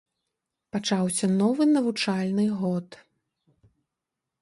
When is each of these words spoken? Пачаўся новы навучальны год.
Пачаўся 0.75 1.29
новы 1.43 1.63
навучальны 1.75 2.49
год. 2.65 2.87